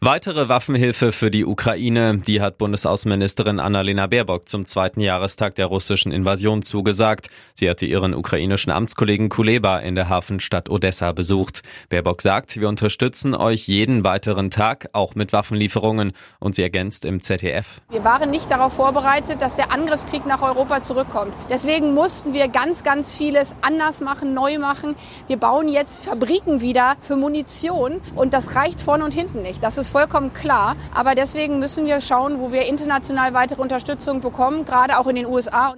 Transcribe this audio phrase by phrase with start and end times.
[0.00, 6.12] Weitere Waffenhilfe für die Ukraine, die hat Bundesaußenministerin Annalena Baerbock zum zweiten Jahrestag der russischen
[6.12, 7.28] Invasion zugesagt.
[7.54, 11.62] Sie hatte ihren ukrainischen Amtskollegen Kuleba in der Hafenstadt Odessa besucht.
[11.88, 16.12] Baerbock sagt, wir unterstützen euch jeden weiteren Tag, auch mit Waffenlieferungen.
[16.40, 17.80] Und sie ergänzt im ZDF.
[17.90, 21.32] Wir waren nicht darauf vorbereitet, dass der Angriffskrieg nach Europa zurückkommt.
[21.48, 24.94] Deswegen mussten wir ganz, ganz vieles anders machen, neu machen.
[25.26, 29.62] Wir bauen jetzt Fabriken wieder für Munition und das reicht vorne und hinten nicht nicht.
[29.62, 30.76] Das ist vollkommen klar.
[30.94, 35.26] Aber deswegen müssen wir schauen, wo wir international weitere Unterstützung bekommen, gerade auch in den
[35.26, 35.74] USA.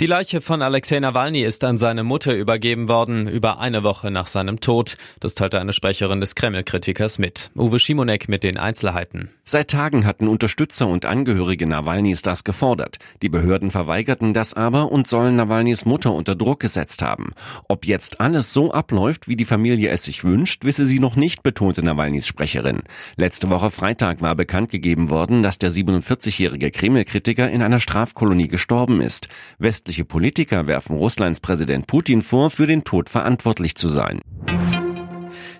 [0.00, 4.26] Die Leiche von Alexei Nawalny ist an seine Mutter übergeben worden, über eine Woche nach
[4.26, 4.96] seinem Tod.
[5.20, 7.52] Das teilte eine Sprecherin des Kreml-Kritikers mit.
[7.54, 9.30] Uwe Schimonek mit den Einzelheiten.
[9.44, 12.98] Seit Tagen hatten Unterstützer und Angehörige Nawalnys das gefordert.
[13.22, 17.32] Die Behörden verweigerten das aber und sollen Nawalnys Mutter unter Druck gesetzt haben.
[17.68, 21.44] Ob jetzt alles so abläuft, wie die Familie es sich wünscht, wisse sie noch nicht,
[21.44, 22.82] betonte Nawalnys Sprecherin.
[23.16, 29.00] Letzte Woche Freitag war bekannt gegeben worden, dass der 47-jährige Kreml-Kritiker in einer Strafkolonie gestorben
[29.00, 29.28] ist.
[29.58, 34.22] West Westliche Politiker werfen Russlands Präsident Putin vor, für den Tod verantwortlich zu sein.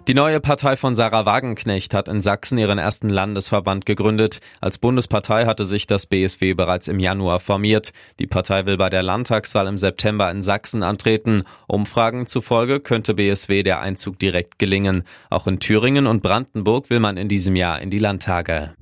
[0.09, 4.41] Die neue Partei von Sarah Wagenknecht hat in Sachsen ihren ersten Landesverband gegründet.
[4.63, 7.93] Als Bundespartei hatte sich das BSW bereits im Januar formiert.
[8.19, 11.43] Die Partei will bei der Landtagswahl im September in Sachsen antreten.
[11.67, 15.05] Umfragen zufolge könnte BSW der Einzug direkt gelingen.
[15.29, 18.75] Auch in Thüringen und Brandenburg will man in diesem Jahr in die Landtage.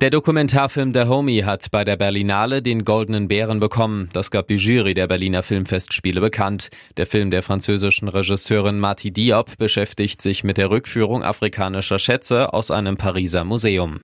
[0.00, 4.08] Der Dokumentarfilm The Homie hat bei der Berlinale den Goldenen Bären bekommen.
[4.14, 6.70] Das gab die Jury der Berliner Filmfestspiele bekannt.
[6.96, 12.70] Der Film der französischen Regisseurin Marty Diop beschäftigt sich mit der Rückführung afrikanischer Schätze aus
[12.70, 14.00] einem Pariser Museum.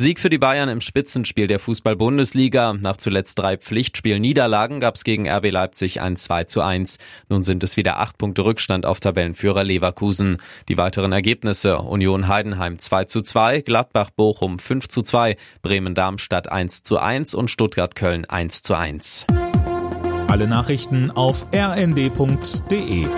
[0.00, 2.72] Sieg für die Bayern im Spitzenspiel der Fußball-Bundesliga.
[2.72, 6.98] Nach zuletzt drei Pflichtspielniederlagen gab es gegen RB Leipzig ein 2 zu 1.
[7.28, 10.36] Nun sind es wieder acht Punkte Rückstand auf Tabellenführer Leverkusen.
[10.68, 16.48] Die weiteren Ergebnisse Union Heidenheim 2 zu 2, Gladbach Bochum 5 zu 2, Bremen Darmstadt
[16.48, 19.26] 1 zu 1 und Stuttgart Köln 1 zu 1.
[20.28, 23.08] Alle Nachrichten auf rnd.de